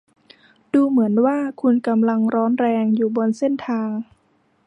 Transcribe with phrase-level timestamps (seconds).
[0.73, 3.89] ดูเหมือนว่าคุณกำลังร้อนแรงอยู่บนเส้นทาง